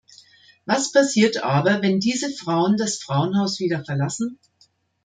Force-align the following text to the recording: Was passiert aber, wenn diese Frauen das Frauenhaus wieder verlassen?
Was 0.65 0.91
passiert 0.91 1.43
aber, 1.43 1.83
wenn 1.83 1.99
diese 1.99 2.31
Frauen 2.31 2.75
das 2.75 2.97
Frauenhaus 2.97 3.59
wieder 3.59 3.85
verlassen? 3.85 4.39